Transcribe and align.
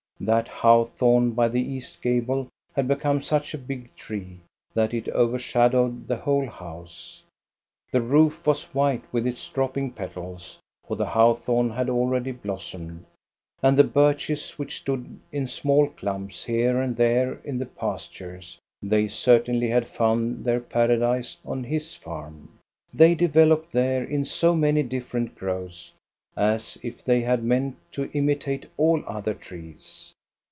That 0.23 0.47
haw 0.47 0.85
thorn 0.85 1.31
by 1.31 1.47
the 1.47 1.63
east 1.67 1.99
gable 2.03 2.47
had 2.75 2.87
become 2.87 3.23
such 3.23 3.55
a 3.55 3.57
big 3.57 3.95
tree 3.95 4.41
that 4.75 4.93
it 4.93 5.09
overshadowed 5.09 6.07
the 6.07 6.17
whole 6.17 6.45
house. 6.47 7.23
The 7.91 8.01
roof 8.01 8.45
was 8.45 8.65
white 8.65 9.01
with 9.11 9.25
its 9.25 9.49
dropping 9.49 9.93
petals, 9.93 10.59
for 10.87 10.95
the 10.95 11.07
hawthorn 11.07 11.71
had 11.71 11.89
already 11.89 12.33
blossomed. 12.33 13.03
And 13.63 13.75
the 13.75 13.83
birches 13.83 14.59
which 14.59 14.77
stood 14.81 15.19
in 15.31 15.47
small 15.47 15.87
clumps 15.89 16.43
here 16.43 16.77
and 16.79 16.95
there 16.95 17.39
in 17.43 17.57
the 17.57 17.65
pastures, 17.65 18.59
they 18.79 19.07
certainly 19.07 19.69
had 19.69 19.87
found 19.87 20.45
their 20.45 20.59
paradise 20.59 21.37
on 21.43 21.63
his 21.63 21.95
farm. 21.95 22.47
They 22.93 23.15
developed 23.15 23.71
there 23.71 24.03
in 24.03 24.25
so 24.25 24.55
many 24.55 24.83
different 24.83 25.33
growths, 25.33 25.93
as 26.37 26.77
if 26.81 27.03
they 27.03 27.19
had 27.19 27.43
meant 27.43 27.75
to 27.91 28.09
imitate 28.17 28.65
all 28.77 29.03
other 29.05 29.33
trees. 29.33 30.13